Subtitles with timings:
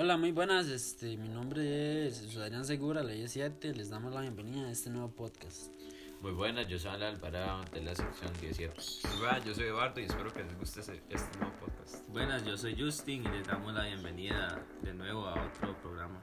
[0.00, 0.68] Hola, muy buenas.
[0.68, 3.74] Este, mi nombre es Adrián Segura, Ley 7.
[3.74, 5.72] Les damos la bienvenida a este nuevo podcast.
[6.20, 8.76] Muy buenas, yo soy Alan Alvarado de la sección 17.
[9.18, 12.06] Hola, yo soy Eduardo y espero que les guste este, este nuevo podcast.
[12.10, 16.22] Buenas, yo soy Justin y les damos la bienvenida de nuevo a otro programa.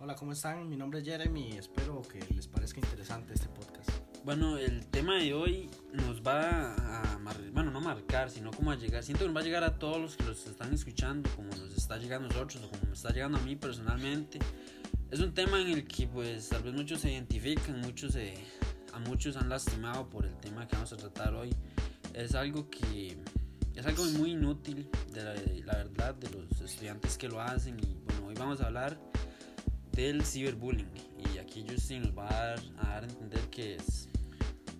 [0.00, 0.68] Hola, ¿cómo están?
[0.68, 4.13] Mi nombre es Jeremy y espero que les parezca interesante este podcast.
[4.24, 7.18] Bueno, el tema de hoy nos va a,
[7.52, 10.00] bueno, no marcar, sino como a llegar, siento que nos va a llegar a todos
[10.00, 13.10] los que los están escuchando, como nos está llegando a nosotros o como me está
[13.10, 14.38] llegando a mí personalmente.
[15.10, 18.32] Es un tema en el que pues tal vez muchos se identifican, muchos se,
[18.94, 21.54] a muchos han lastimado por el tema que vamos a tratar hoy.
[22.14, 23.18] Es algo que
[23.74, 25.34] es algo muy inútil, de la,
[25.66, 28.98] la verdad, de los estudiantes que lo hacen y bueno, hoy vamos a hablar
[29.92, 30.88] del ciberbullying
[31.34, 34.03] y aquí Justin nos va a dar a, dar a entender qué es.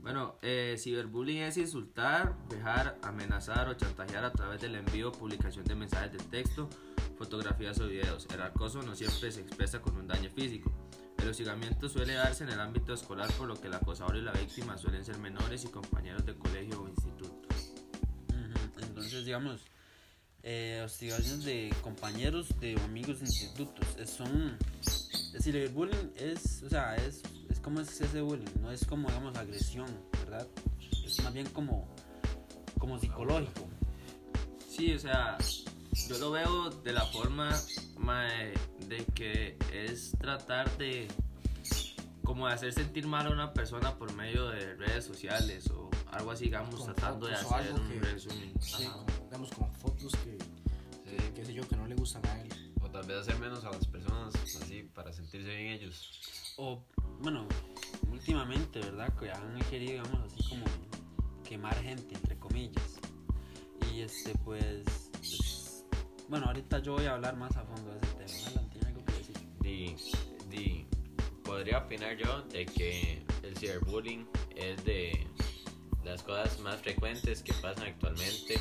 [0.05, 5.65] Bueno, eh, ciberbullying es insultar, dejar, amenazar o chantajear a través del envío o publicación
[5.65, 6.69] de mensajes de texto,
[7.17, 8.27] fotografías o videos.
[8.35, 10.71] El acoso no siempre se expresa con un daño físico.
[11.17, 14.33] El hostigamiento suele darse en el ámbito escolar, por lo que el acosador y la
[14.33, 17.49] víctima suelen ser menores y compañeros de colegio o instituto.
[18.83, 19.63] Entonces, digamos,
[20.43, 23.87] eh, hostigaciones de compañeros de amigos de institutos.
[23.99, 27.23] Es, son, es decir, el bullying es, o sea, es
[27.65, 29.89] cómo es ese bullying, no es como, digamos, agresión,
[30.21, 30.47] ¿verdad?
[31.05, 31.89] Es más bien como,
[32.79, 33.67] como psicológico.
[34.69, 35.39] Sí, o sea,
[36.09, 37.59] yo lo veo de la forma
[38.87, 41.09] de que es tratar de
[42.23, 46.31] como de hacer sentir mal a una persona por medio de redes sociales o algo
[46.31, 48.53] así, digamos, tratando de hacer un resumen.
[48.61, 48.89] Sí,
[49.25, 51.33] digamos, con fotos que, sí.
[51.35, 52.49] que, sé yo, que no le gustan a él.
[52.83, 56.55] O tal vez hacer menos a las personas, así, para sentirse bien ellos.
[56.57, 56.83] O
[57.21, 57.47] bueno,
[58.11, 59.13] últimamente, ¿verdad?
[59.19, 60.65] Que han querido, digamos, así como
[61.47, 62.99] quemar gente, entre comillas.
[63.93, 65.85] Y este, pues, pues
[66.29, 68.51] bueno, ahorita yo voy a hablar más a fondo de ese tema.
[68.51, 69.37] Alan, ¿tiene algo que decir?
[69.61, 69.97] Di,
[70.51, 70.87] di,
[71.45, 75.27] podría opinar yo de que el ciberbullying es de
[76.05, 78.59] las cosas más frecuentes que pasan actualmente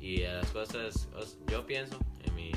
[0.00, 1.08] y a las cosas,
[1.48, 2.52] yo pienso, en mi,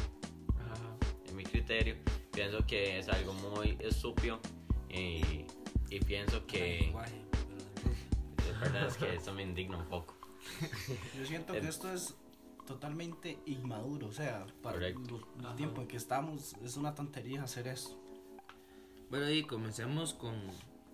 [1.28, 1.96] en mi criterio,
[2.32, 4.40] pienso que es algo muy estúpido
[4.90, 5.46] y,
[5.90, 6.94] y pienso que
[8.52, 10.16] la verdad es que eso me indigna un poco.
[11.18, 12.16] Yo siento que esto es
[12.66, 17.68] totalmente inmaduro, o sea, para el, el tiempo en que estamos es una tontería hacer
[17.68, 18.00] eso.
[19.10, 20.36] Bueno, y comencemos con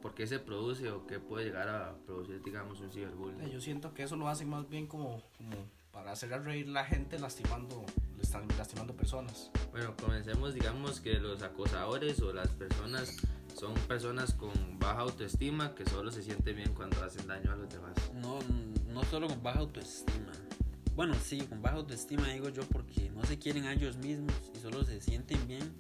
[0.02, 3.50] por qué se produce o qué puede llegar a producir, digamos, un ciberbullying.
[3.50, 5.56] Yo siento que eso lo hacen más bien como, como
[5.92, 7.84] para hacer a reír la gente lastimando,
[8.58, 9.52] lastimando personas.
[9.72, 13.18] Bueno, comencemos, digamos, que los acosadores o las personas
[13.56, 17.70] son personas con baja autoestima que solo se sienten bien cuando hacen daño a los
[17.70, 17.94] demás.
[18.14, 18.40] No,
[18.94, 20.32] no solo con baja autoestima.
[20.96, 24.60] Bueno, sí, con baja autoestima digo yo porque no se quieren a ellos mismos y
[24.60, 25.74] solo se sienten bien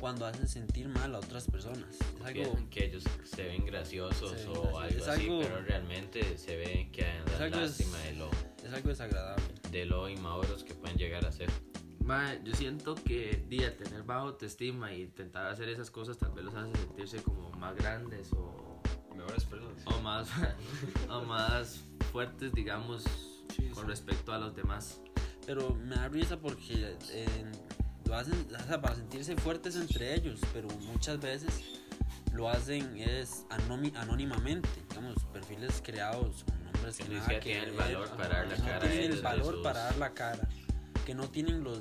[0.00, 1.96] cuando hacen sentir mal a otras personas.
[2.20, 7.02] Es algo que ellos se ven graciosos o algo, así, pero realmente se ve que
[7.38, 8.30] dan lástima de lo
[8.64, 11.48] es algo desagradable, de lo inmaduros que pueden llegar a ser.
[12.44, 16.54] Yo siento que día tener baja autoestima e intentar hacer esas cosas tal vez los
[16.54, 18.80] hace sentirse como más grandes o
[19.16, 20.28] mejores personas o más
[21.10, 21.80] o más
[22.12, 23.02] fuertes digamos
[23.56, 23.90] sí, con sí.
[23.90, 25.00] respecto a los demás.
[25.46, 27.52] Pero me da risa porque eh,
[28.04, 31.64] lo hacen o sea, para sentirse fuertes entre ellos, pero muchas veces
[32.32, 33.46] lo hacen es
[33.94, 38.56] anónimamente, digamos, perfiles creados con nombres que, nada que tienen el valor para dar la
[38.58, 38.80] no cara.
[38.88, 40.48] tienen el valor para dar la cara,
[41.06, 41.78] que no tienen los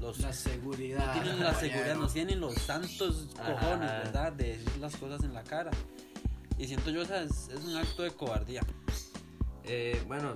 [0.00, 1.06] los, la seguridad.
[1.06, 3.98] No tienen la seguridad, no tienen los santos cojones, Ajá.
[4.04, 4.32] ¿verdad?
[4.32, 5.70] De decir las cosas en la cara.
[6.58, 8.60] Y siento yo, o sea, es, es un acto de cobardía.
[9.64, 10.34] Eh, bueno,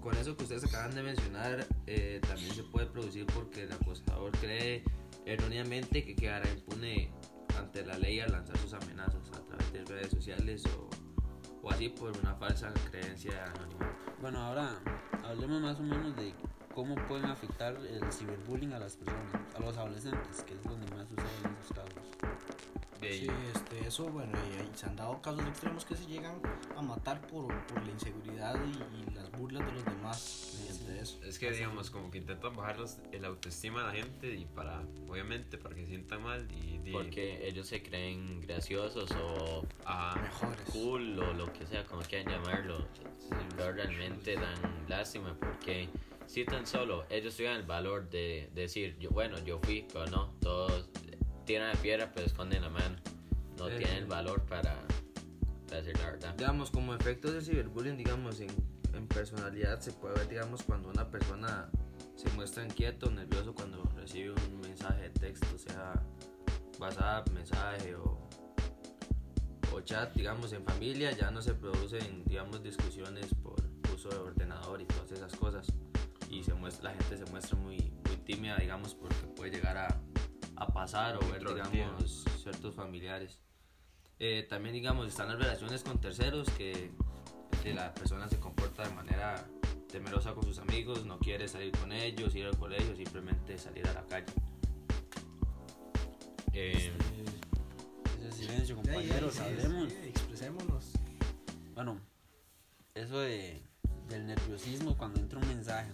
[0.00, 4.30] con eso que ustedes acaban de mencionar, eh, también se puede producir porque el acosador
[4.38, 4.84] cree
[5.26, 7.12] erróneamente que quedará impune
[7.58, 10.88] ante la ley al lanzar sus amenazas a través de redes sociales o,
[11.62, 13.92] o así por una falsa creencia anónima.
[14.20, 14.80] Bueno, ahora
[15.24, 16.32] hablemos más o menos de
[16.74, 21.08] cómo pueden afectar el ciberbullying a las personas, a los adolescentes, que es donde más
[21.08, 22.20] sucede en esos casos.
[23.00, 26.34] Sí, este, eso, bueno, y, y, se han dado casos extremos que se llegan
[26.76, 31.18] a matar por, por la inseguridad y, y, las burlas de los demás mediante eso.
[31.24, 34.82] Es que, digamos, como que intentan bajar los, el autoestima a la gente y para,
[35.08, 40.14] obviamente, para que se sientan mal y, y Porque ellos se creen graciosos o ah,
[40.20, 40.60] mejores.
[40.70, 42.86] cool o lo que sea, como quieran llamarlo.
[43.56, 45.88] Realmente dan lástima porque
[46.30, 50.32] si tan solo ellos tuvieran el valor de decir, yo, bueno, yo fui, pero no,
[50.40, 50.88] todos
[51.44, 52.96] tiran la piedra pero esconden la mano.
[53.58, 53.78] No Eh.
[53.78, 54.76] tienen el valor para,
[55.66, 56.34] para decir la verdad.
[56.36, 58.48] Digamos, como efectos del ciberbullying, digamos, en,
[58.94, 61.68] en personalidad se puede ver, digamos, cuando una persona
[62.14, 66.00] se muestra inquieto, nervioso cuando recibe un mensaje de texto, sea
[66.78, 68.18] WhatsApp, mensaje o,
[69.74, 73.56] o chat, digamos, en familia, ya no se producen, digamos, discusiones por
[73.92, 75.66] uso de ordenador y todas esas cosas.
[76.30, 80.00] Y se muestra, la gente se muestra muy, muy tímida, digamos, porque puede llegar a,
[80.56, 83.40] a pasar o ver, digamos, ciertos familiares.
[84.20, 86.92] Eh, también, digamos, están las relaciones con terceros que,
[87.62, 89.44] que la persona se comporta de manera
[89.90, 93.92] temerosa con sus amigos, no quiere salir con ellos, ir al colegio, simplemente salir a
[93.94, 94.32] la calle.
[96.52, 96.92] Eh,
[98.20, 99.90] Ese silencio, compañeros, sí, hablemos.
[99.90, 100.92] sí, expresémonos.
[101.74, 101.98] Bueno,
[102.94, 103.62] eso de,
[104.08, 105.90] del nerviosismo cuando entra un mensaje.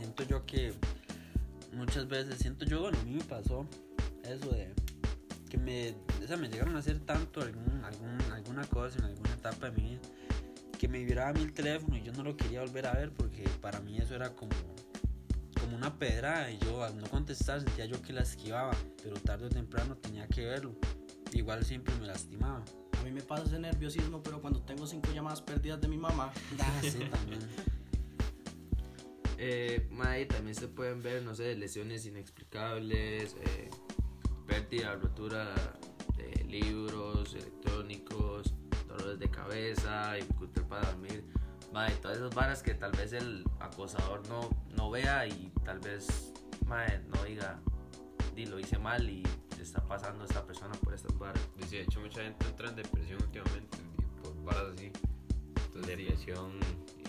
[0.00, 0.72] Siento yo que
[1.74, 3.66] muchas veces, siento yo, bueno, a mí me pasó
[4.24, 4.72] eso de
[5.50, 5.94] que me,
[6.24, 9.76] o sea, me llegaron a hacer tanto algún, algún, alguna cosa en alguna etapa de
[9.76, 10.00] mi vida
[10.78, 13.80] que me vibraba el teléfono y yo no lo quería volver a ver porque para
[13.80, 14.52] mí eso era como,
[15.60, 19.44] como una pedrada y yo al no contestar sentía yo que la esquivaba, pero tarde
[19.44, 20.74] o temprano tenía que verlo.
[21.34, 22.64] Igual siempre me lastimaba.
[22.98, 26.32] A mí me pasa ese nerviosismo, pero cuando tengo cinco llamadas perdidas de mi mamá,
[26.58, 27.40] Ah, sí, también.
[29.42, 33.70] Eh, ma, y también se pueden ver, no sé, lesiones inexplicables, eh,
[34.46, 35.54] pérdida, rotura
[36.18, 38.52] de libros electrónicos,
[38.86, 41.24] dolores de cabeza, dificultad para dormir.
[41.72, 45.78] Ma, y todas esas varas que tal vez el acosador no, no vea y tal
[45.78, 46.34] vez
[46.66, 47.62] ma, no diga,
[48.36, 49.22] di, lo hice mal y
[49.58, 51.40] está pasando esta persona por estas varas.
[51.58, 53.78] Y sí, de hecho, mucha gente entra en depresión últimamente
[54.22, 54.92] por varas así.
[55.64, 56.60] Entonces, sí, depresión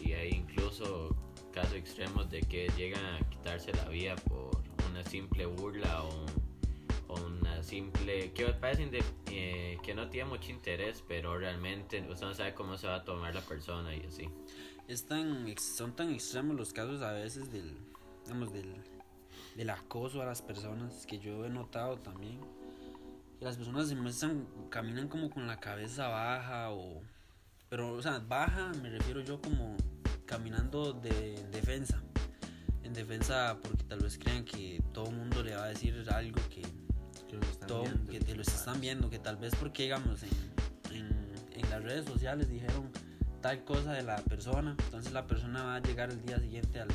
[0.01, 1.13] y hay incluso
[1.51, 4.51] casos extremos de que llegan a quitarse la vida por
[4.89, 6.25] una simple burla o,
[7.07, 12.25] o una simple que parecen de, eh, que no tiene mucho interés pero realmente usted
[12.25, 14.29] no sabe cómo se va a tomar la persona y así
[14.91, 17.77] es tan, son tan extremos los casos a veces del,
[18.25, 18.75] digamos, del,
[19.55, 22.39] del acoso a las personas que yo he notado también.
[23.39, 27.01] Que las personas se muestran, caminan como con la cabeza baja o...
[27.69, 29.77] Pero, o sea, baja me refiero yo como
[30.31, 32.01] caminando de en defensa.
[32.83, 36.39] En defensa porque tal vez crean que todo el mundo le va a decir algo
[36.49, 36.61] que,
[37.27, 40.23] Que los están todo, viendo que te los están viendo, que tal vez porque digamos
[40.23, 42.89] en, en, en las redes sociales dijeron
[43.41, 46.87] tal cosa de la persona, entonces la persona va a llegar el día siguiente al,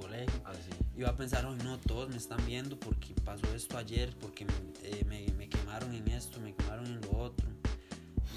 [0.00, 0.70] colegio así.
[0.96, 4.46] y va a pensar, hoy no, todos me están viendo porque pasó esto ayer, porque
[4.82, 7.46] eh, me, me quemaron en esto, me quemaron en lo otro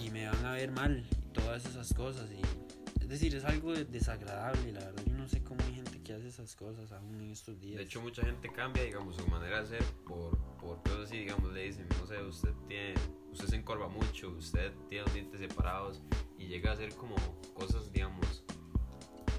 [0.01, 2.66] y me van a ver mal y todas esas cosas y
[3.07, 6.13] es decir, es algo de- desagradable, la verdad yo no sé cómo hay gente que
[6.13, 7.77] hace esas cosas aún en estos días.
[7.77, 11.53] De hecho, mucha gente cambia, digamos, su manera de ser por, por cosas así, digamos,
[11.53, 12.95] le dicen, no sé, usted tiene,
[13.31, 16.01] usted se encorva mucho, usted tiene los dientes separados
[16.37, 17.15] y llega a hacer como
[17.53, 18.43] cosas, digamos,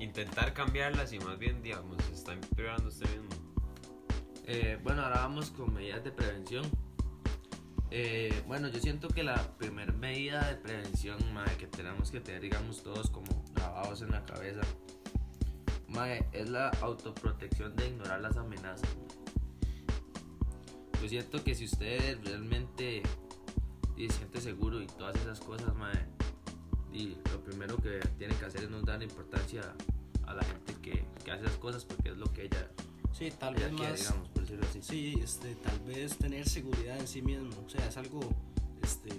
[0.01, 3.29] intentar cambiarlas y más bien, digamos, se está empeorando usted mismo.
[4.47, 6.65] Eh, bueno, ahora vamos con medidas de prevención.
[7.91, 11.19] Eh, bueno, yo siento que la primera medida de prevención
[11.59, 13.38] que tenemos que tener, digamos, todos como
[13.79, 14.61] grabados en la cabeza,
[15.89, 18.89] mae, es la autoprotección de ignorar las amenazas.
[21.01, 23.03] Yo siento que si usted realmente
[23.97, 26.07] se siente seguro y todas esas cosas, mae,
[26.93, 29.63] y lo primero que tiene que hacer es no dar importancia
[30.27, 32.69] a la gente que, que hace esas cosas porque es lo que ella,
[33.13, 34.01] sí, tal vez quiere, más.
[34.01, 34.83] digamos, por decirlo así.
[34.83, 37.51] Sí, este, tal vez tener seguridad en sí mismo.
[37.65, 38.21] O sea, es algo
[38.83, 39.11] este,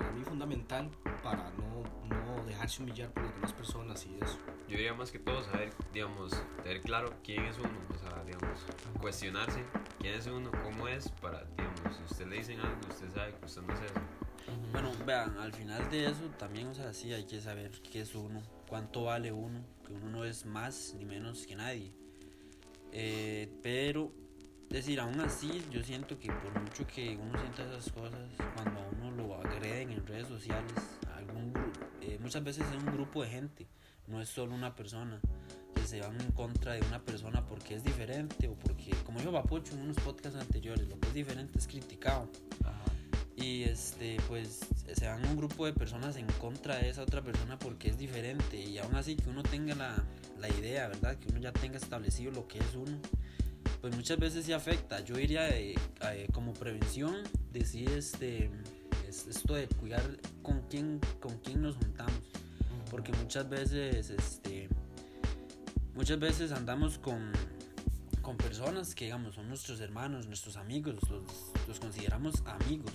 [0.00, 0.90] para mí fundamental
[1.22, 4.38] para no, no dejarse humillar por las demás personas y eso.
[4.66, 8.64] Yo diría más que todo saber, digamos, tener claro quién es uno, o sea, digamos,
[8.98, 9.62] cuestionarse
[9.98, 13.44] quién es uno, cómo es, para, digamos, si usted le dicen algo, usted sabe que
[13.44, 14.00] usted no es eso.
[14.72, 18.14] Bueno, vean, al final de eso también, o sea, sí hay que saber qué es
[18.14, 21.92] uno, cuánto vale uno, que uno no es más ni menos que nadie.
[22.92, 24.12] Eh, pero,
[24.70, 28.20] es decir, aún así, yo siento que por mucho que uno sienta esas cosas,
[28.54, 28.89] cuando
[29.50, 30.72] agreden en redes sociales,
[31.16, 31.52] algún
[32.00, 33.66] eh, muchas veces es un grupo de gente,
[34.06, 35.20] no es solo una persona
[35.74, 39.32] que se van en contra de una persona porque es diferente o porque, como dijo
[39.32, 42.28] Papucho en unos podcasts anteriores, lo que es diferente es criticado.
[43.36, 44.60] Y este pues
[44.92, 48.60] se van un grupo de personas en contra de esa otra persona porque es diferente
[48.60, 50.04] y aún así que uno tenga la,
[50.38, 52.98] la idea verdad que uno ya tenga establecido lo que es uno
[53.80, 55.00] pues muchas veces sí afecta.
[55.00, 55.74] Yo diría eh,
[56.32, 57.16] como prevención
[57.50, 58.50] decir este
[59.10, 60.02] es- esto de cuidar
[60.42, 62.14] con quién con quién nos juntamos
[62.90, 64.68] porque muchas veces este
[65.94, 67.30] muchas veces andamos con
[68.22, 71.22] con personas que digamos son nuestros hermanos nuestros amigos los,
[71.68, 72.92] los consideramos amigos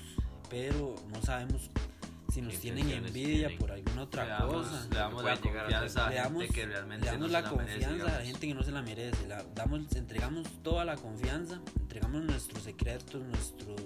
[0.50, 1.70] pero no sabemos
[2.34, 3.58] si nos tienen envidia tienen.
[3.60, 4.88] por alguna otra le damos, cosa.
[4.90, 7.52] le damos la confianza a le gente damos, que realmente le damos no la la
[7.52, 9.28] merece, confianza a la gente que no se la merece.
[9.28, 13.80] La, damos, entregamos toda la confianza, entregamos nuestros secretos, nuestros,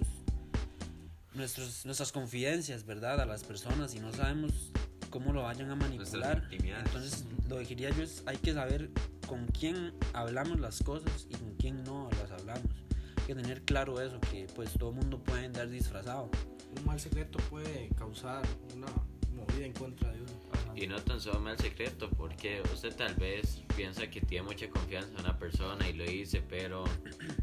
[1.40, 3.20] nuestros, nuestras confidencias, ¿verdad?
[3.20, 4.70] A las personas y no sabemos
[5.10, 6.48] cómo lo vayan a manipular.
[6.84, 8.90] Entonces, lo que quería yo es, hay que saber
[9.26, 12.70] con quién hablamos las cosas y con quién no las hablamos.
[13.18, 16.30] Hay que tener claro eso, que pues todo el mundo puede andar disfrazado.
[16.78, 18.42] Un mal secreto puede causar
[18.76, 18.86] una
[19.34, 20.30] movida en contra de uno.
[20.76, 25.10] Y no tan solo mal secreto, porque usted tal vez piensa que tiene mucha confianza
[25.14, 26.84] en una persona y lo dice, pero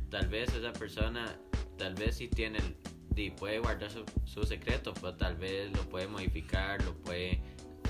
[0.10, 1.38] tal vez esa persona,
[1.77, 2.75] tal vez sí tiene, el-
[3.18, 7.42] di, puede guardar su, su secreto, pero tal vez lo puede modificar, lo puede,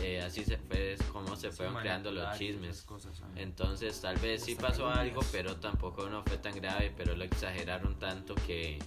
[0.01, 2.81] eh, así se fue, es como se fueron creando los chismes.
[2.83, 3.21] cosas.
[3.35, 7.99] Entonces tal vez sí pasó algo, pero tampoco no fue tan grave, pero lo exageraron
[7.99, 8.79] tanto que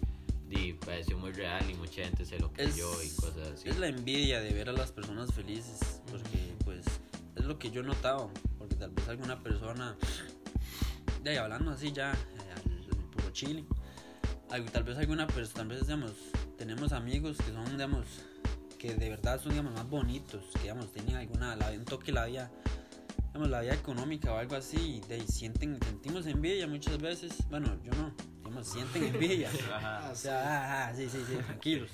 [0.48, 3.68] di, pareció muy real y mucha gente se lo Es, creyó y cosas así.
[3.68, 6.84] es la envidia de ver a las personas felices, porque pues
[7.36, 9.94] es lo que yo he notado, porque tal vez alguna persona,
[11.22, 12.62] de ahí, hablando así ya, eh, al,
[13.10, 13.64] puro chile,
[14.72, 16.12] tal vez alguna persona, tal vez digamos,
[16.58, 18.04] tenemos amigos que son, digamos,
[18.78, 22.26] que de verdad son, digamos, más bonitos, que digamos, tienen alguna, la, un toque la
[22.26, 22.50] vida,
[23.28, 27.78] digamos, la vida económica o algo así, y de sienten, sentimos envidia muchas veces, bueno,
[27.84, 29.50] yo no, digamos, sienten envidia.
[29.74, 30.10] Ajá.
[30.10, 31.90] O sea, ajá, sí, sí, sí, tranquilos.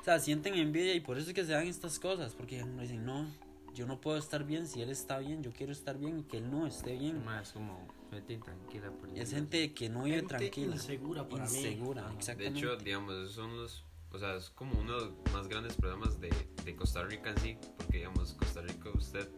[0.00, 3.04] O sea, sienten envidia y por eso es que se dan estas cosas, porque dicen,
[3.04, 3.26] no,
[3.74, 6.38] yo no puedo estar bien si él está bien, yo quiero estar bien y que
[6.38, 7.24] él no esté bien.
[7.24, 8.90] Ma, Es como gente intranquila.
[8.92, 10.74] por Es gente que no vive Gente tranquila.
[10.76, 11.56] insegura para mí.
[11.58, 12.34] Insegura, Ajá.
[12.36, 13.84] De hecho, digamos, esos son los.
[14.10, 16.30] O sea, es como uno de los más grandes problemas de,
[16.64, 17.56] de Costa Rica en sí.
[17.76, 19.28] Porque, digamos, Costa Rica, usted.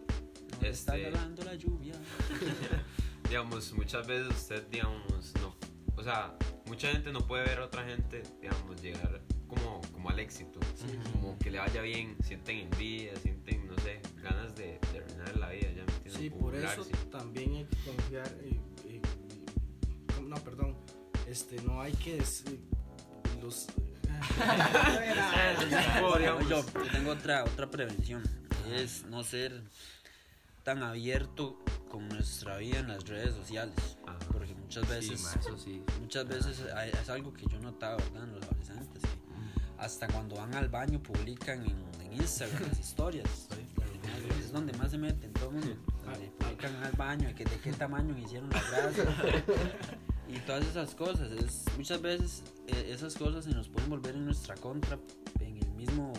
[0.60, 1.94] No está este- la lluvia.
[3.28, 5.56] Digamos, muchas veces usted, digamos, no.
[5.96, 9.20] O sea, mucha gente no puede ver a otra gente, digamos, llegar
[9.56, 10.60] como, como al éxito.
[11.12, 15.50] Como que le vaya bien, sienten envidia, sienten, no sé, ganas de, de arruinar la
[15.50, 16.10] vida, ya me.
[16.10, 18.28] Sí, por eso también hay que confiar.
[18.42, 19.02] eh, eh,
[20.22, 20.76] no, perdón.
[21.28, 22.60] Este, no hay que decir.
[23.42, 23.66] Los.
[26.48, 28.22] Yo, yo tengo otra, otra prevención.
[28.72, 29.62] Es no ser
[30.64, 31.58] tan abierto
[31.90, 33.74] con nuestra vida en las redes sociales.
[34.06, 34.18] Ajá.
[34.32, 35.82] Porque muchas Sí, veces ma, eso sí.
[36.00, 38.24] Muchas veces es algo que yo he notado, ¿verdad?
[38.24, 39.25] En los adolescentes, que
[39.78, 43.48] hasta cuando van al baño publican en, en Instagram las historias.
[44.40, 45.76] Es donde más se meten todo el mundo.
[46.04, 49.04] donde publican al baño, que de qué tamaño hicieron la grasa.
[50.28, 51.30] y todas esas cosas.
[51.32, 54.98] Es, muchas veces eh, esas cosas se nos pueden volver en nuestra contra
[55.40, 56.12] en el mismo,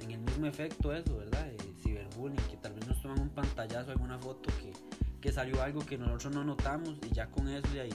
[0.00, 1.48] en el mismo efecto eso, ¿verdad?
[1.48, 4.72] Eh, ciberbullying, que tal vez nos toman un pantallazo, alguna foto que,
[5.20, 7.92] que salió algo que nosotros no notamos y ya con eso de ahí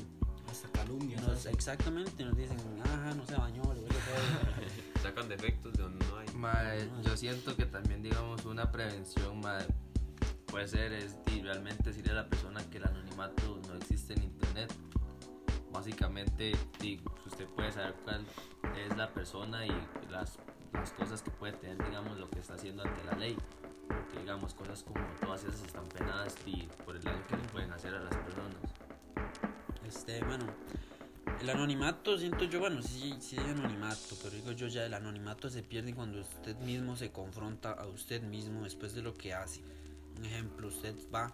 [0.50, 1.46] Hasta nos- ¿sabes?
[1.48, 4.85] exactamente, nos dicen, ajá, no se bañó, le huele feo".
[5.06, 6.28] Sacan defectos de donde no hay.
[6.34, 9.60] Ma, eh, yo siento que también, digamos, una prevención ma,
[10.48, 14.24] puede ser es y realmente decirle a la persona que el anonimato no existe en
[14.24, 14.74] internet.
[15.72, 18.26] Básicamente, di, usted puede saber cuál
[18.76, 19.72] es la persona y
[20.10, 20.40] las,
[20.74, 23.38] las cosas que puede tener, digamos, lo que está haciendo ante la ley.
[23.88, 27.72] Porque, digamos, cosas como todas esas están penadas y por el daño que le pueden
[27.72, 28.58] hacer a las personas.
[29.86, 30.48] Este, bueno,
[31.42, 35.50] el anonimato, siento yo, bueno, sí, sí hay anonimato, pero digo yo ya, el anonimato
[35.50, 39.62] se pierde cuando usted mismo se confronta a usted mismo después de lo que hace.
[40.18, 41.34] Un ejemplo, usted va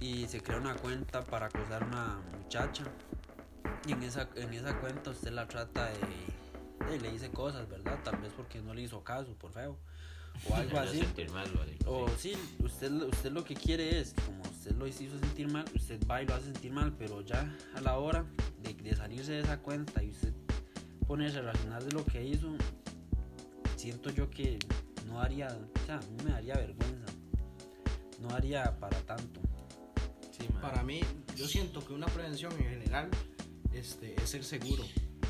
[0.00, 2.84] y se crea una cuenta para acosar a una muchacha
[3.86, 7.98] y en esa, en esa cuenta usted la trata de, de- le dice cosas, ¿verdad?
[8.02, 9.78] Tal vez porque no le hizo caso, por feo,
[10.48, 11.02] o algo así.
[11.32, 11.48] mal
[11.86, 16.00] o sí, usted, usted lo que quiere es, como usted lo hizo sentir mal, usted
[16.08, 18.24] va y lo hace sentir mal, pero ya a la hora
[18.90, 20.32] de, salirse de esa cuenta y usted
[21.06, 22.56] ponerse a razonar de lo que hizo,
[23.76, 24.58] siento yo que
[25.06, 27.12] no haría, o sea, mí me daría vergüenza,
[28.20, 29.40] no haría para tanto.
[30.36, 30.48] Sí.
[30.60, 31.00] Para mí,
[31.36, 33.08] yo siento que una prevención en general
[33.72, 34.84] este, es ser seguro.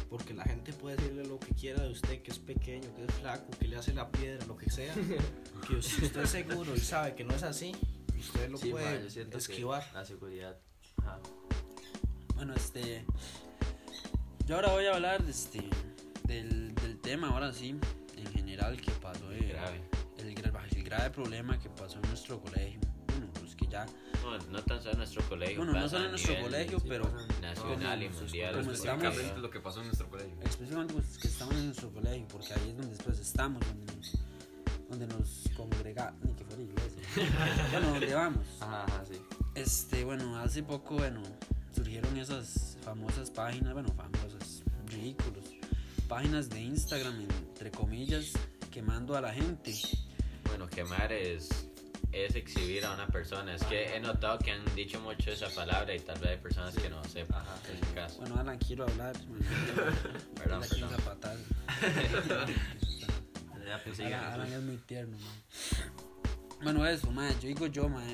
[0.09, 3.13] Porque la gente puede decirle lo que quiera de usted, que es pequeño, que es
[3.15, 4.95] flaco, que le hace la piedra, lo que sea.
[5.69, 7.75] que si usted es seguro y sabe que no es así,
[8.17, 9.05] usted lo Sí, puede
[9.37, 9.85] esquivar.
[9.93, 10.57] la seguridad.
[10.99, 11.19] ajá.
[12.37, 13.05] Bueno, este,
[14.47, 15.69] yo ahora voy a hablar este,
[16.25, 17.79] del, del tema, ahora sí,
[18.17, 19.31] en general, que pasó.
[19.33, 19.81] eh, Grave.
[20.19, 22.81] El, gra- el grave problema que pasó en nuestro colegio.
[23.07, 23.87] Bueno, pues que ya
[24.23, 25.57] No, no tan solo en nuestro colegio.
[25.59, 27.05] Bueno, no solo en nuestro colegio, pero
[27.41, 28.53] Nacional y como- mundial.
[28.55, 28.65] como
[29.13, 30.35] pues, lo que pasó en nuestro colegio.
[30.43, 34.19] específicamente pues, que estamos en nuestro colegio, porque ahí es donde después estamos, donde nos,
[34.89, 37.03] donde nos congregamos, ni que fuera iglesia.
[37.73, 38.45] bueno, donde vamos.
[38.61, 39.21] Ajá, ajá, sí.
[39.55, 41.23] Este, bueno, hace poco, bueno,
[41.75, 44.36] surgieron esas famosas páginas, bueno, famosas,
[44.97, 45.45] ridículos,
[46.09, 48.33] páginas de Instagram, entre comillas,
[48.71, 49.75] quemando a la gente.
[50.45, 51.69] Bueno, quemar es,
[52.13, 53.55] es exhibir a una persona.
[53.55, 56.75] Es que he notado que han dicho mucho esa palabra y tal vez hay personas
[56.75, 57.45] que no sepan.
[57.89, 58.21] Su caso.
[58.21, 59.15] Bueno, Alan, quiero hablar.
[60.35, 60.91] Perdón, perdón.
[60.91, 61.37] zapatar.
[63.67, 64.53] Ya, pues, Alan pues.
[64.53, 65.93] es muy tierno, man.
[66.63, 68.07] Bueno, eso, man, yo digo yo, man,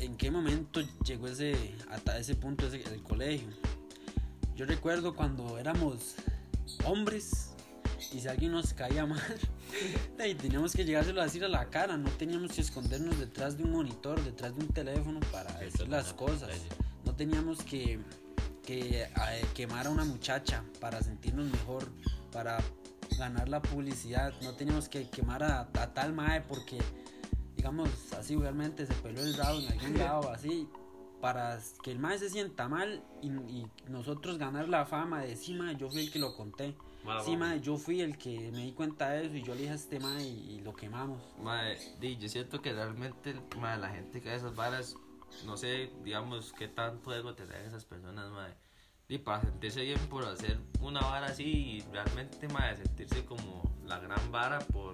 [0.00, 3.50] ¿en qué momento llegó ese, hasta ese punto ese, el colegio?
[4.56, 6.14] Yo recuerdo cuando éramos
[6.84, 7.50] hombres
[8.12, 9.20] y si alguien nos caía mal,
[10.24, 13.64] y teníamos que llegárselo a decir a la cara, no teníamos que escondernos detrás de
[13.64, 16.50] un monitor, detrás de un teléfono para Eso decir las cosas.
[17.04, 17.98] No teníamos que,
[18.64, 21.88] que eh, quemar a una muchacha para sentirnos mejor,
[22.30, 22.58] para
[23.18, 24.32] ganar la publicidad.
[24.42, 26.78] No teníamos que quemar a, a tal mae porque,
[27.56, 30.68] digamos, así realmente se peló el rabo en algún lado, así,
[31.24, 35.54] para que el mae se sienta mal y, y nosotros ganar la fama de sí,
[35.54, 36.76] mae, yo fui el que lo conté.
[37.02, 39.62] Mala Sí, mae, yo fui el que me di cuenta de eso y yo le
[39.62, 41.22] dije a este mae y, y lo quemamos.
[41.38, 41.78] Mae,
[42.18, 44.96] yo siento que realmente mae, la gente que hace esas varas,
[45.46, 48.52] no sé, digamos, qué tanto ego tendrán esas personas, mae.
[49.08, 53.98] Y para sentirse bien por hacer una vara así y realmente, mae, sentirse como la
[53.98, 54.92] gran vara por,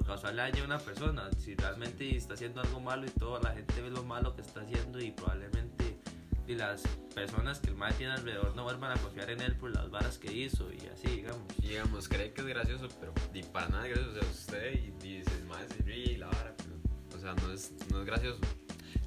[0.00, 1.28] por causarle daño a una persona.
[1.38, 4.62] Si realmente está haciendo algo malo y toda la gente ve lo malo que está
[4.62, 5.98] haciendo y probablemente
[6.46, 6.82] y las
[7.14, 10.18] personas que el mae tiene alrededor no vuelvan a confiar en él por las varas
[10.18, 11.44] que hizo y así, digamos.
[11.62, 14.18] Y, digamos, cree que es gracioso, pero ni para nada es gracioso.
[14.18, 17.52] O sea, usted y dice, más se ríe y la vara, pero, o sea, no
[17.52, 18.40] es, no es gracioso.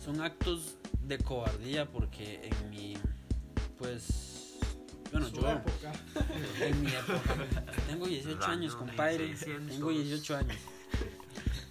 [0.01, 2.97] son actos de cobardía porque en mi
[3.77, 4.57] pues
[5.11, 5.91] bueno Su yo época.
[6.61, 7.35] en mi época
[7.87, 9.67] tengo 18 años Año compadre 1600.
[9.75, 10.57] tengo 18 años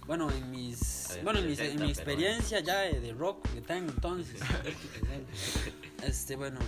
[0.05, 3.61] bueno en mis bueno en, mis- en 70, mi experiencia ya de, de rock que
[3.61, 4.39] tengo entonces
[6.03, 6.59] este bueno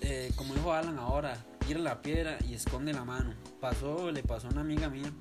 [0.00, 3.34] eh, como dijo Alan ahora tira la piedra y esconde la mano.
[3.60, 5.12] Pasó le pasó a una amiga mía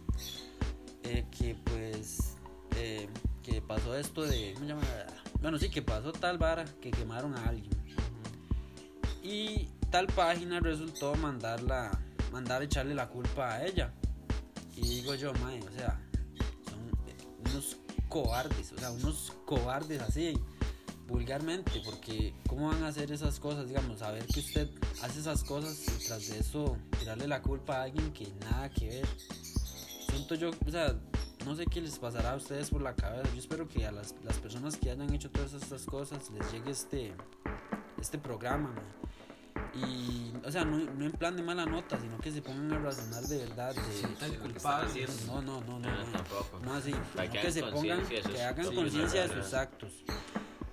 [1.04, 2.36] eh, que pues
[2.78, 3.10] eh,
[3.44, 4.84] que pasó esto de ¿cómo se llama?
[5.42, 7.72] bueno sí que pasó tal vara que quemaron a alguien.
[9.24, 12.00] Y tal página resultó mandarla
[12.32, 13.92] mandar echarle la culpa a ella.
[14.76, 16.00] Y digo yo mae o sea
[18.24, 20.34] cobardes o sea unos cobardes así
[21.08, 24.70] vulgarmente porque cómo van a hacer esas cosas digamos saber que usted
[25.04, 28.88] hace esas cosas y tras de eso tirarle la culpa a alguien que nada que
[28.88, 29.08] ver.
[30.10, 30.96] Siento yo o sea
[31.46, 33.30] no sé qué les pasará a ustedes por la cabeza.
[33.34, 36.72] Yo espero que a las, las personas que hayan hecho todas estas cosas les llegue
[36.72, 37.14] este
[38.02, 38.84] este programa mae.
[39.86, 42.80] Y o sea no, no en plan de mala nota sino que se pongan a
[42.80, 45.26] razonar de verdad de, Sientan culpables.
[45.28, 46.12] no no no no, No, no.
[46.12, 46.60] tampoco.
[46.64, 46.94] No así,
[47.32, 49.92] que que, se pongan, que hagan sí, conciencia de sus actos.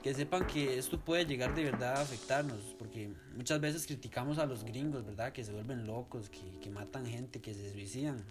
[0.02, 4.44] Que sepan que esto puede llegar de verdad a afectarnos, porque muchas veces criticamos a
[4.44, 5.32] los gringos, ¿verdad?
[5.32, 8.22] Que se vuelven locos, que, que matan gente, que se suicidan.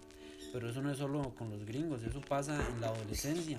[0.51, 3.57] Pero eso no es solo con los gringos, eso pasa en la adolescencia.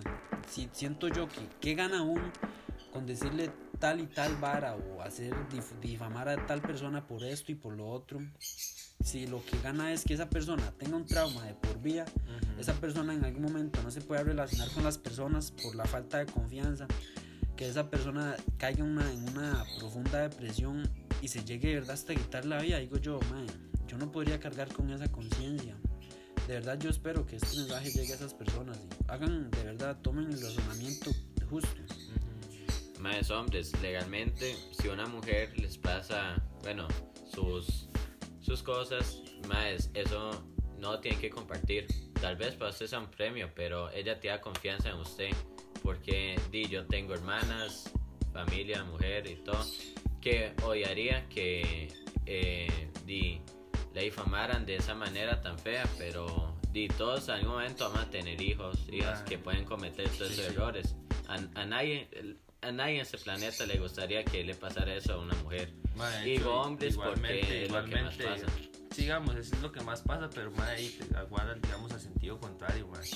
[0.48, 2.30] Si, siento yo que, ¿qué gana uno
[2.92, 7.52] con decirle tal y tal vara o hacer dif- difamar a tal persona por esto
[7.52, 8.20] y por lo otro?
[9.02, 12.04] Si lo que gana es que esa persona tenga un trauma de por vida,
[12.58, 16.18] esa persona en algún momento no se pueda relacionar con las personas por la falta
[16.18, 16.86] de confianza,
[17.56, 20.88] que esa persona caiga en una, en una profunda depresión
[21.20, 23.46] y se llegue de verdad hasta quitar la vida, digo yo, "Mae,
[23.86, 25.76] yo no podría cargar con esa conciencia.
[26.48, 29.98] De verdad yo espero que este mensaje llegue a esas personas y hagan de verdad,
[30.02, 31.10] tomen el razonamiento
[31.48, 31.80] justo.
[33.04, 36.88] Más hombres, legalmente, si una mujer les pasa, bueno,
[37.30, 37.90] sus,
[38.40, 40.42] sus cosas, más eso
[40.78, 41.86] no tiene que compartir.
[42.18, 45.28] Tal vez para usted sea un premio, pero ella te da confianza en usted.
[45.82, 47.92] Porque di, yo tengo hermanas,
[48.32, 49.62] familia, mujer y todo,
[50.22, 51.88] que odiaría que
[52.24, 53.42] eh, di,
[53.92, 58.10] la difamaran de esa manera tan fea, pero di, todos en algún momento van a
[58.10, 60.54] tener hijos, hijas que pueden cometer todos Sí, esos sí.
[60.54, 60.96] errores.
[61.28, 62.08] A, a nadie,
[62.64, 65.72] a nadie en este planeta le gustaría que le pasara eso a una mujer.
[65.96, 68.46] Mae, Digo yo- hombres porque es lo que más igualmente, pasa.
[68.94, 72.38] Sigamos, eso es lo que más pasa, pero mae, ahí te aguardan, digamos, al sentido
[72.38, 73.08] contrario, mae.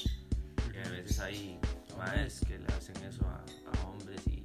[0.72, 1.58] Que a veces hay
[1.96, 3.44] maes que le hacen eso a,
[3.78, 4.44] a hombres y,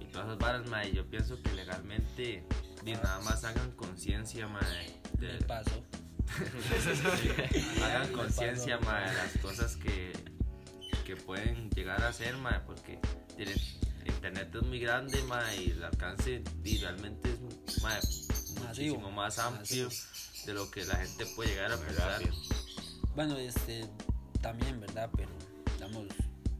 [0.00, 0.92] y todas esas varas, mae.
[0.92, 2.44] Yo pienso que legalmente
[2.84, 5.00] y nada más hagan conciencia, mae.
[5.18, 5.82] Me de- pasó.
[7.84, 10.12] hagan conciencia, mae, de las cosas que,
[11.04, 12.98] que pueden llegar a hacer, mae, porque
[14.28, 18.00] internet es muy grande, mae, y el alcance y realmente es mae,
[18.66, 19.88] muchísimo más amplio
[20.46, 22.22] de lo que la gente puede llegar a pensar.
[23.14, 23.86] Bueno, este,
[24.40, 25.10] también, ¿verdad?
[25.16, 25.30] Pero,
[25.74, 26.06] digamos,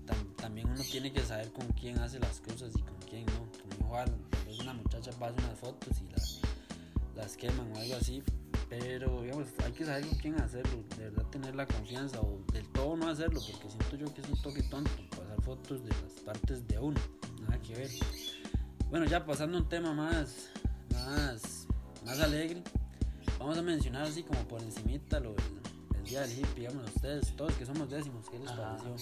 [0.07, 3.51] tam- también uno tiene que saber con quién hace las cosas y con quién no.
[3.61, 4.15] Como igual,
[4.47, 8.23] vez una muchacha pasa unas fotos y la- las queman o algo así.
[8.69, 10.83] Pero, digamos, hay que saber con quién hacerlo.
[10.99, 14.29] De verdad, tener la confianza o del todo no hacerlo, porque siento yo que es
[14.29, 17.01] un toque tonto pasar fotos de las partes de uno.
[17.49, 17.91] Nada que ver.
[18.91, 20.51] Bueno, ya pasando a un tema más,
[20.93, 21.67] más,
[22.05, 22.63] más alegre,
[23.39, 25.65] vamos a mencionar así como por encimita lo del
[26.05, 28.77] el día del hippie, digamos, ustedes, todos que somos décimos, ¿qué les Ajá.
[28.77, 28.97] pareció?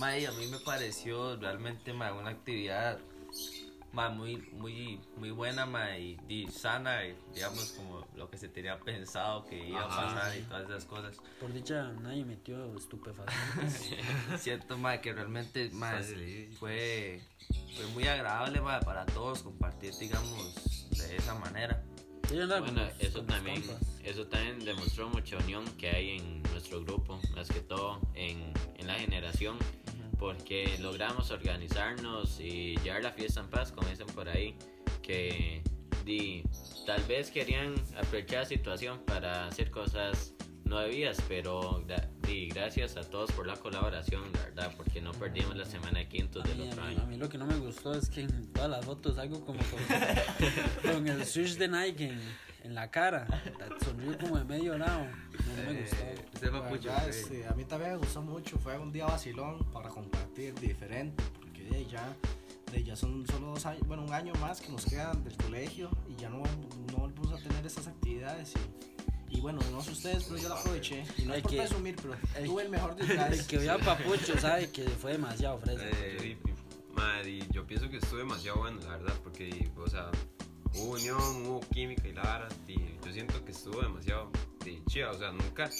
[0.00, 2.98] Mae, a mí me pareció realmente una actividad
[3.92, 8.48] mae, muy, muy, muy buena mae, y, y sana, y, digamos como lo que se
[8.48, 10.02] tenía pensado que iba Ajá.
[10.02, 11.16] a pasar y todas esas cosas.
[11.40, 13.96] Por dicha, nadie metió estupefacientes.
[14.38, 16.50] Siento mae, que realmente sí.
[16.58, 17.20] fue,
[17.76, 21.82] fue muy agradable mae, para todos compartir, digamos, de esa manera.
[22.30, 23.62] Bueno, eso también,
[24.04, 28.86] eso también demostró mucha unión que hay en nuestro grupo, más que todo en, en
[28.86, 29.56] la generación,
[30.18, 34.56] porque logramos organizarnos y llevar la fiesta en paz, como dicen por ahí,
[35.02, 35.62] que
[36.04, 36.42] di,
[36.86, 40.34] tal vez querían aprovechar la situación para hacer cosas
[40.68, 40.80] no
[41.28, 41.82] pero
[42.26, 46.08] di, gracias a todos por la colaboración, la verdad, porque no perdimos la semana de
[46.08, 47.00] quintos A del otro año.
[47.00, 49.60] a mí lo que no me gustó es que en todas las fotos algo como
[49.60, 52.12] con, con el switch de Nike
[52.64, 53.26] en, la cara.
[53.84, 55.04] Sonrió como de medio lado.
[55.04, 55.96] No, no me gustó.
[55.96, 59.88] Eh, La verdad, este, a mí también me gustó mucho, fue un día vacilón para
[59.88, 62.14] compartir diferente, porque de ya,
[62.72, 65.90] de ya son solo dos años, bueno, un año más que nos quedan del colegio
[66.08, 66.42] y ya no,
[66.92, 68.54] no volvemos a tener estas actividades
[69.30, 71.50] y, y bueno, no sé ustedes, pero yo la aproveché y no Hay es por
[71.52, 73.46] que- presumir, pero hay- tuve el mejor El disfraz.
[73.46, 75.82] que vio a Papucho sabe que fue demasiado fresco.
[75.84, 76.38] Eh,
[76.94, 80.10] madre, y yo pienso que estuvo demasiado bueno, la verdad, porque, o sea,
[80.74, 84.30] hubo unión, hubo química y la vara, y yo siento que estuvo demasiado
[84.64, 85.70] di, chida, o sea, nunca,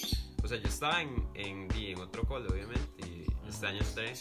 [0.43, 4.13] o sea, yo estaba en, en, en otro cole, obviamente, y este año entré,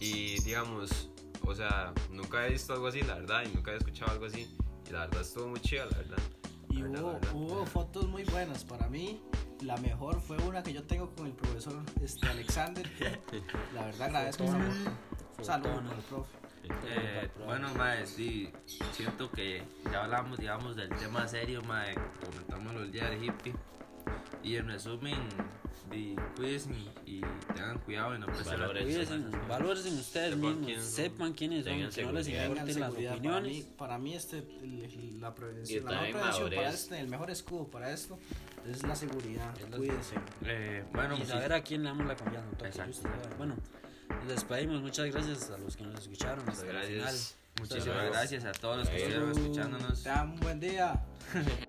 [0.00, 1.10] y digamos,
[1.46, 4.48] o sea, nunca he visto algo así, la verdad, y nunca he escuchado algo así,
[4.88, 6.18] y la verdad estuvo muy chida, la verdad.
[6.70, 9.22] Y La verdad, hubo, la hubo fotos muy buenas para mí.
[9.62, 12.88] La mejor fue una que yo tengo con el profesor este, Alexander.
[12.96, 13.04] que
[13.74, 14.98] La verdad agradezco Fotona.
[15.42, 16.47] Saludos al profe.
[16.88, 18.50] Eh, bueno, mae, sí,
[18.92, 23.54] siento que ya hablamos, digamos, del tema serio, mae, comentámoslo el día del hippie.
[24.42, 25.18] Y en resumen,
[25.90, 26.70] di, cuídense
[27.04, 27.20] y
[27.54, 28.84] tengan cuidado y no presten Valores.
[28.84, 30.92] Cuídense, valórense ustedes Sepan mismos, quiénes son.
[30.94, 32.46] sepan quiénes son, Tengan que no les seguridad.
[32.48, 33.10] Importen las seguridad.
[33.10, 33.64] Para mí, opiniones.
[33.76, 36.74] para mí este, el- la prevención, la también mejor prevención para madurez.
[36.82, 38.18] este, el mejor escudo para esto
[38.70, 39.54] es la seguridad.
[39.76, 40.14] Cuídense.
[40.44, 42.48] Eh, bueno, y muchis- saber a quién le damos la confianza.
[42.50, 42.92] un toque Exacto.
[42.92, 43.56] justo, Bueno,
[44.18, 44.80] nos despedimos.
[44.82, 46.48] Muchas gracias a los que nos escucharon.
[46.48, 46.90] Hasta el Gracias.
[46.92, 47.68] final.
[47.68, 50.02] muchísimas gracias a todos los que estuvieron escuchándonos.
[50.02, 51.04] Tengan un buen día.